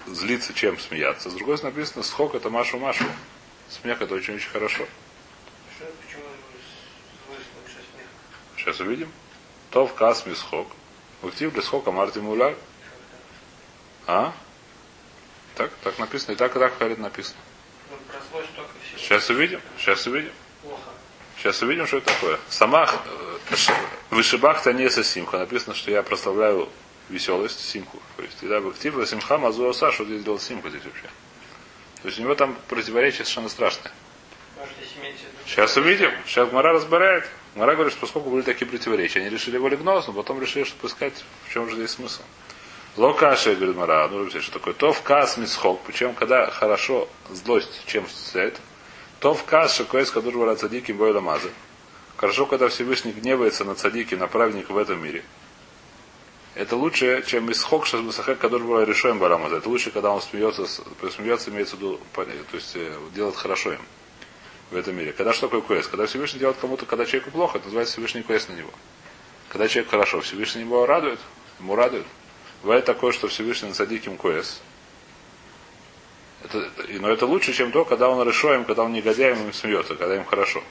[0.08, 1.30] злиться, чем смеяться.
[1.30, 3.06] С другой стороны написано, схок это машу машу.
[3.70, 4.86] Смех это очень-очень хорошо.
[8.56, 9.12] Сейчас увидим.
[9.72, 10.68] Тов кас мисхок.
[11.22, 12.56] В актив лисхок амарти муляль.
[14.06, 14.34] А?
[15.60, 16.32] Так, так написано.
[16.32, 17.38] И так, и так в написано.
[18.96, 19.60] Сейчас увидим.
[19.78, 20.32] Сейчас увидим.
[21.38, 22.40] Сейчас увидим, что это такое.
[22.48, 22.90] Сама
[24.10, 25.38] вышибахта не со симха.
[25.38, 26.70] Написано, что я прославляю
[27.10, 28.00] веселость, симху.
[28.16, 31.10] То есть, когда бы актив, симха, мазуоса, что здесь делал симху здесь вообще.
[32.04, 33.92] То есть у него там противоречие совершенно страшное.
[34.58, 34.74] Может.
[35.46, 36.12] Сейчас увидим.
[36.26, 37.28] Сейчас Мара разбирает.
[37.56, 40.78] Мара говорит, что поскольку были такие противоречия, они решили его легнос, но потом решили, что
[40.78, 42.22] поискать, в чем же здесь смысл.
[43.00, 44.74] Локаши, говорит Мара, ну, вообще, что такое?
[44.74, 48.60] То в кас мисхок, причем, когда хорошо злость, чем стоит,
[49.22, 51.50] то в кас шакоэс кадур цадиким бойла мазы.
[52.18, 55.24] Хорошо, когда Всевышний гневается на цадики, на праведника в этом мире.
[56.56, 59.56] Это лучше, чем исхок шасбасахек кадур была решаем барамаза.
[59.56, 63.82] Это лучше, когда он смеется, смеется, имеется в виду, то есть э, делает хорошо им
[64.72, 65.14] в этом мире.
[65.14, 65.90] Когда что такое квест?
[65.90, 68.72] Когда Всевышний делает кому-то, когда человеку плохо, это называется Всевышний квест на него.
[69.48, 71.22] Когда человек хорошо, Всевышний его радует,
[71.60, 72.06] ему радует.
[72.62, 74.62] Бывает такое, что Всевышний насадит им квест.
[76.44, 76.70] Это,
[77.00, 80.26] но это лучше, чем то, когда он решаем, когда он негодяем им смеется, когда им
[80.26, 80.64] хорошо.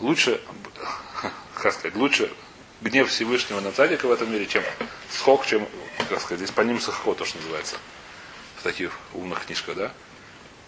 [0.00, 0.40] Лучше,
[1.54, 2.30] как сказать, лучше
[2.80, 4.62] гнев Всевышнего на цадика в этом мире, чем
[5.10, 5.66] схок, чем,
[6.08, 7.76] как сказать, здесь по ним сахо, то, что называется,
[8.56, 9.92] в таких умных книжках, да?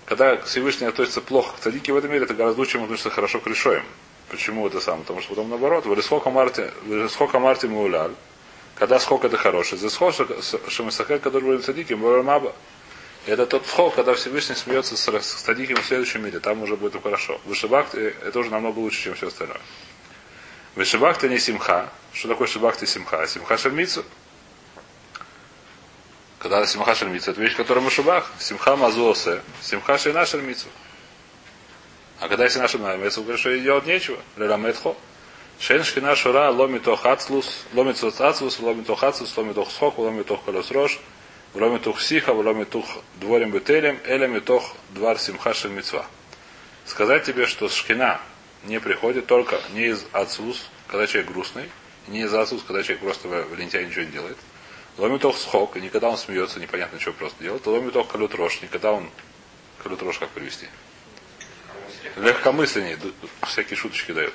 [0.06, 3.38] Когда Всевышний относится плохо к цадике в этом мире, это гораздо лучше, чем относится хорошо
[3.38, 3.84] к решоем.
[4.28, 5.02] Почему это самое?
[5.02, 6.70] Потому что потом наоборот, в сколько марти,
[7.08, 8.14] сколько марти муляль,
[8.80, 10.26] когда сколько это хороший, за сколько
[10.68, 12.56] шамисахер, который был цадиким, маба.
[13.26, 17.00] Это тот схок, когда Всевышний смеется с с цадиким в следующем мире, там уже будет
[17.02, 17.38] хорошо.
[17.44, 19.60] Вышибакт это уже намного лучше, чем все остальное.
[20.76, 21.90] Вышибакта не симха.
[22.14, 23.26] Что такое шибакта и симха?
[23.26, 24.02] Симха шальмицу.
[26.38, 28.32] Когда симха шальмицу, это вещь, которая мушибах.
[28.38, 29.42] Симха мазуосе.
[29.60, 30.68] Симха шейна шальмицу.
[32.18, 32.78] А когда если наша
[33.20, 34.96] в виду, что делать нечего, леламетхо.
[35.60, 39.98] Шейн шхина шура ломит ох ацлус, ломит ох ацлус, ломит ох ацлус, ломит ох схок,
[39.98, 40.98] ломит ох колес рош,
[41.52, 46.06] ломит ох сиха, ломит ох дворем бетелем, элем ох двар симха шель мицва.
[46.86, 48.22] Сказать тебе, что шхина
[48.64, 51.68] не приходит только не из ацлус, когда человек грустный,
[52.08, 54.38] не из ацлус, когда человек просто лентяй ничего не делает.
[54.96, 57.66] Ломит ох схок, и никогда он смеется, непонятно, что просто делает.
[57.66, 59.10] Ломит ох рош, никогда он
[59.82, 60.66] колют рош как привести
[62.16, 62.98] легкомысленнее,
[63.46, 64.34] всякие шуточки дает.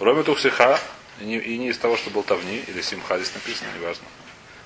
[0.00, 0.78] Роме тух сиха,
[1.20, 4.04] и не, из того, что был тавни, или симха здесь написано, неважно.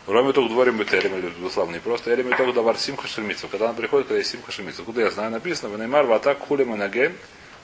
[0.07, 3.51] Роме тух дворим бетерем, или Буслав не просто, или тух давар симха шельмицев.
[3.51, 4.85] Когда она приходит, когда есть симха шельмицев.
[4.85, 7.17] Куда я знаю, написано, в Неймар ватак хули манаген,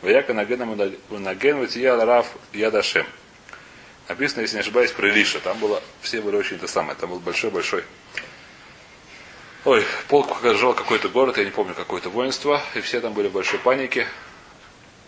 [0.03, 0.65] ваяка наген
[1.11, 3.07] манаген ватия раф ядашем.
[4.09, 5.41] Написано, если не ошибаюсь, про Илиша.
[5.41, 7.85] Там было, все были очень это самое, там был большой-большой
[9.65, 13.33] Ой, полк жил какой-то город, я не помню, какое-то воинство, и все там были в
[13.33, 14.07] большой панике.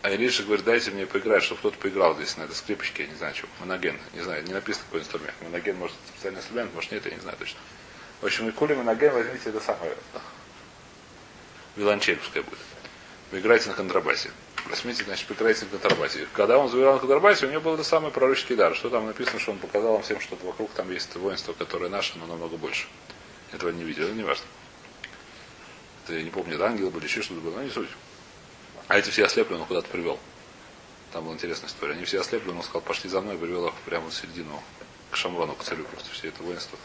[0.03, 3.17] А Илиша говорит, дайте мне поиграть, чтобы кто-то поиграл здесь на этой скрипочке, я не
[3.17, 3.47] знаю, что.
[3.61, 5.35] Моноген, не знаю, не написано какой инструмент.
[5.43, 7.59] Моноген, может, специальный инструмент, может, нет, я не знаю точно.
[8.23, 9.95] В общем, и кули моноген, возьмите это самое.
[11.77, 12.59] Виланчель пускай будет.
[13.31, 14.31] Вы играете на контрабасе.
[14.69, 16.27] Возьмите, значит, поиграйте на контрабасе.
[16.33, 18.75] Когда он заиграл на контрабасе, у него был это самый пророческий дар.
[18.75, 22.27] Что там написано, что он показал всем, что вокруг там есть воинство, которое наше, но
[22.27, 22.87] намного больше.
[23.53, 24.45] Этого не видел, это не важно.
[26.05, 27.89] Это я не помню, это ангелы были, еще что-то было, но не суть.
[28.91, 30.19] А эти все ослеплены он куда-то привел.
[31.13, 31.93] Там была интересная история.
[31.93, 34.61] Они все ослеплены, он сказал, пошли за мной, привел их прямо в середину,
[35.13, 36.77] к Шамрону, к царю просто, все это воинство.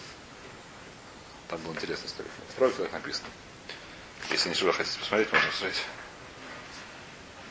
[1.48, 2.30] Там была интересная история.
[2.50, 3.28] В пророках написано.
[4.30, 5.82] Если не что хотите посмотреть, можно посмотреть.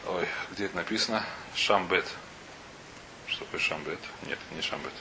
[0.07, 1.27] Ой, где это написано?
[1.57, 2.07] Шамбет.
[3.27, 3.99] Что такое шамбет?
[4.25, 4.93] Нет, не шамбет.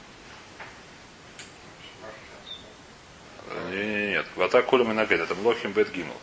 [3.70, 4.26] Не, не, нет.
[4.36, 5.20] Вата кулем и нагет.
[5.20, 6.18] Это Млохим бет гимл.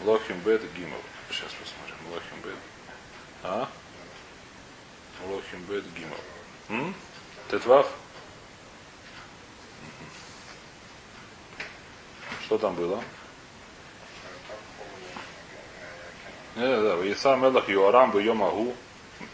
[0.00, 1.00] Млохим бет гимл.
[1.30, 1.96] Сейчас посмотрим.
[2.08, 2.56] Млохим бет.
[3.42, 3.68] А?
[5.24, 6.16] Млохим бет гимл.
[6.68, 6.94] М?
[7.50, 7.90] Тетвав?
[12.44, 13.02] Что там было?
[16.54, 18.74] Не, да, Иса Мелах Юарам бы Йомагу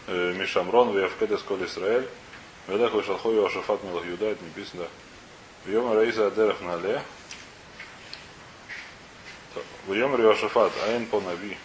[0.07, 2.09] Мишамрон Вявкедес Коль Исраэль
[2.67, 4.87] Велех Вишалху Йошафат Мелах Юда, это написано.
[5.65, 7.01] Йома Раиса Адерах Нале
[9.87, 11.57] в Йом Йошафат, Айн по Нави.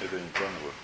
[0.00, 0.74] Это неправильно будет.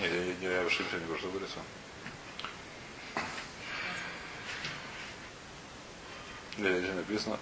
[0.00, 1.58] Нет, я, я, я ошибся, не что говорится.
[6.58, 7.38] Нет, здесь написано.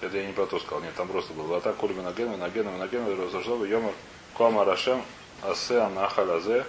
[0.00, 0.80] Это я не про то сказал.
[0.80, 1.54] Нет, там просто было.
[1.54, 3.94] Лата кульми нагену, нагену, нагену, разошло йомар
[4.34, 5.04] кома рашем
[5.42, 6.66] асе анахалазе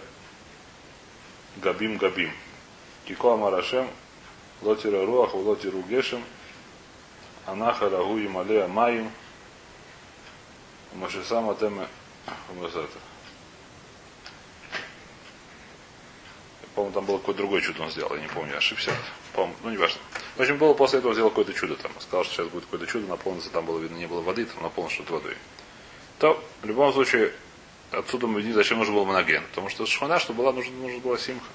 [1.58, 2.32] габим габим.
[3.06, 3.90] Кико амарашем
[4.62, 6.24] лотира руах, лотиру гешем
[7.46, 9.12] анахалагу и малея маим
[10.94, 11.88] Машисама теме
[12.50, 13.00] Умазата.
[16.76, 18.92] По-моему, там было какое-то другое чудо он сделал, я не помню, я ошибся.
[19.34, 20.00] По-моему, ну не важно.
[20.36, 21.92] В общем, было после этого сделал какое-то чудо там.
[22.00, 24.96] Сказал, что сейчас будет какое-то чудо, наполнится, там было видно, не было воды, там наполнится
[24.96, 25.38] что-то водой.
[26.20, 27.32] То, в любом случае,
[27.92, 29.44] отсюда мы видим, зачем нужен был моноген.
[29.50, 31.46] Потому что шхуна, что была, нужна, нужна была симха.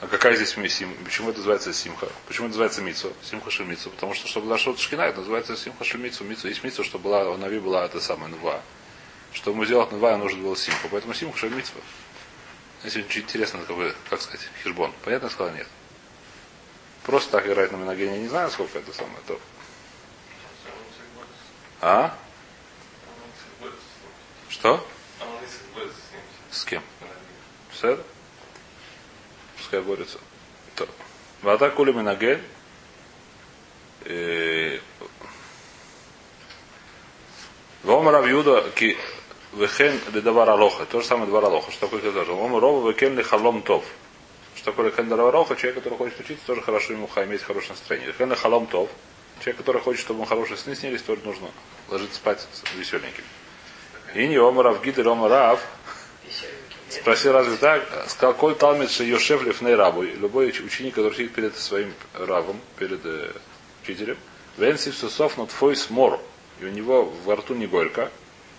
[0.00, 0.94] А какая здесь сим?
[1.04, 2.08] Почему это называется симха?
[2.26, 3.12] Почему это называется мицу?
[3.22, 3.90] Симха шемицу.
[3.90, 6.24] Потому что, чтобы была что-то шкина, это называется симха шемицу.
[6.24, 6.48] Мицу.
[6.48, 8.60] Есть мицу, чтобы была, у Нави была это самая нува.
[9.32, 10.88] Чтобы ему сделать нува, нужно было симха.
[10.90, 11.72] Поэтому симха шемицу.
[12.84, 14.92] Если очень интересно, как, бы, как сказать, хижбон.
[15.02, 15.66] Понятно, сказал нет.
[17.04, 19.18] Просто так играть на моногене, не знаю, сколько это самое.
[19.26, 19.40] То.
[21.80, 22.18] А?
[24.50, 24.86] Что?
[26.50, 26.82] С кем?
[27.70, 27.98] Все?
[29.66, 30.20] Пускай борются.
[30.76, 30.86] То.
[31.42, 32.40] Вода кули минагель.
[37.82, 38.96] Вома Юда ки
[39.54, 40.86] вехен ледавар алоха.
[40.86, 41.72] То же самое двор алоха.
[41.72, 42.32] Что такое тоже?
[42.32, 43.84] Вома рова векен ли халом тов.
[44.54, 45.56] Что такое лехен алоха?
[45.56, 48.06] Человек, который хочет учиться, тоже хорошо ему иметь хорошее настроение.
[48.06, 48.88] Лехен ли халом тов.
[49.40, 51.48] Человек, который хочет, чтобы ему хорошие сны снились, тоже нужно
[51.88, 53.24] ложиться спать веселеньким.
[54.14, 55.60] И не Ома Рав Гид Ома Рав
[56.96, 57.86] спросил, разве так?
[58.08, 60.02] Сказал, коль талмит Йошев Лифней Рабу.
[60.02, 63.32] Любой ученик, который сидит перед своим равом, перед э,
[63.82, 64.16] учителем,
[64.56, 66.20] Венсив Сусов над твой смор.
[66.60, 68.10] И у него во рту не горько.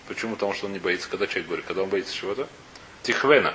[0.07, 0.35] Почему?
[0.35, 2.47] Потому что он не боится, когда человек говорит, когда он боится чего-то.
[3.03, 3.53] Тихвена.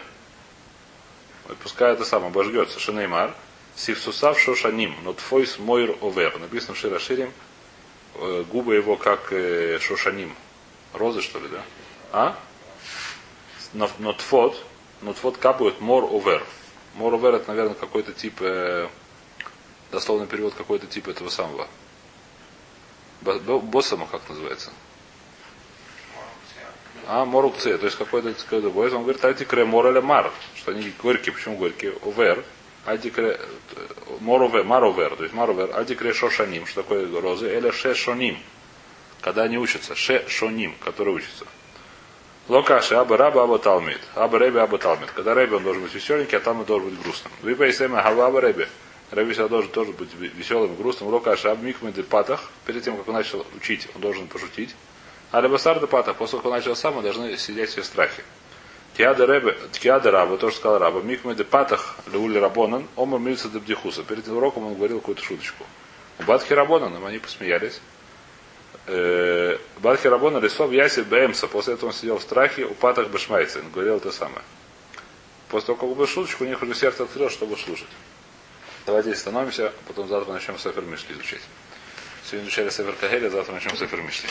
[1.63, 2.79] Пускай это сам обожгется.
[2.79, 3.35] Шинеймар.
[3.75, 6.39] Сивсусав шошаним, но твой смойр овер.
[6.39, 7.33] Написано в Широширим,
[8.51, 10.35] губы его как э, шошаним.
[10.93, 11.63] Розы, что ли, да?
[12.13, 12.39] А?
[13.73, 14.63] Нотфот.
[15.03, 16.45] Нотфот капают мор овер.
[16.95, 18.89] Мор овер это, наверное, какой-то тип, э,
[19.91, 21.69] дословный перевод какой-то тип этого самого.
[23.23, 24.73] Боссама, как называется?
[27.07, 28.93] А, морукце, то есть какой-то какой бойс.
[28.93, 31.33] Он говорит, альти кре мор мар, что они горькие.
[31.33, 31.95] Почему горькие?
[32.05, 32.45] Овер.
[32.85, 33.39] Альти кре
[34.21, 38.39] моровер, маровер, то есть маровер, альти кре шошаним, что такое розы, или шешоним,
[39.21, 41.47] когда они учатся, шешоним, которые учатся.
[42.49, 44.01] Локаши, аба раба, аба талмит.
[44.15, 45.11] Аба рэби, аба талмит.
[45.13, 47.33] Когда рэби, он должен быть веселенький, а там должен быть грустным.
[47.43, 48.69] Вы поясаем, аба аба рэби.
[49.11, 51.11] Рэби всегда должен тоже быть веселым грустным.
[51.11, 52.51] Локаши, аб микмеды патах.
[52.67, 54.75] Перед тем, как он начал учить, он должен пошутить.
[55.31, 57.87] А рыбасар де патах, после того, как он начал сам, он должны сидеть все в
[57.87, 58.23] страхе.
[58.97, 64.03] Тиада рэбе, тиада раба, тоже сказал раба, микмеды патах, леули рабонан, омар мильца де бдихуса.
[64.03, 65.65] Перед уроком он говорил какую-то шуточку.
[66.19, 67.81] У Бадхи Рабонан, они посмеялись.
[68.87, 71.47] Бадхи Рабона Лисов Ясив Бэмса.
[71.47, 73.61] После этого он сидел в страхе у Патах Бешмайца.
[73.61, 74.43] Он говорил это самое.
[75.49, 77.89] После того, как убил шуточку, у них уже сердце открылось, чтобы слушать.
[78.87, 81.43] Давайте остановимся, потом завтра начнем Сефер Мишли изучать.
[82.25, 84.29] Сегодня изучали Сефер Кахеля, завтра начнем Сефер Мишли.